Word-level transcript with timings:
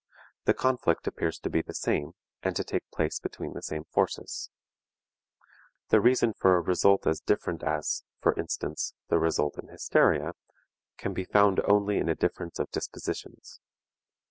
The 0.45 0.55
conflict 0.55 1.05
appears 1.05 1.37
to 1.41 1.49
be 1.51 1.61
the 1.61 1.75
same, 1.75 2.13
and 2.41 2.55
to 2.55 2.63
take 2.63 2.89
place 2.89 3.19
between 3.19 3.53
the 3.53 3.61
same 3.61 3.83
forces. 3.83 4.49
The 5.89 6.01
reason 6.01 6.33
for 6.33 6.55
a 6.55 6.59
result 6.59 7.05
as 7.05 7.19
different 7.19 7.61
as, 7.61 8.03
for 8.19 8.33
instance, 8.33 8.95
the 9.09 9.19
result 9.19 9.59
in 9.59 9.67
hysteria, 9.67 10.33
can 10.97 11.13
be 11.13 11.25
found 11.25 11.59
only 11.65 11.99
in 11.99 12.09
a 12.09 12.15
difference 12.15 12.57
of 12.57 12.71
dispositions. 12.71 13.59